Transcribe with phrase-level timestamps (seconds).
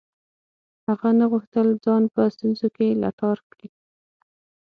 [0.87, 3.67] هغه نه غوښتل ځان په ستونزو کې لتاړ کړي.